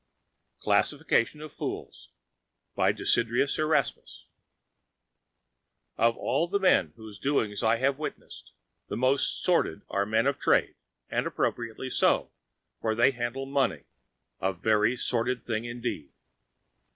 [0.65, 2.09] III.—Classification of Fools
[2.75, 2.91] Of
[6.17, 8.51] all the men whose doings I have witnessed,
[8.87, 10.73] the most sordid are men of trade,
[11.11, 12.31] and appropriately so,
[12.81, 13.83] for they handle money,
[14.39, 16.09] a very sordid thing indeed.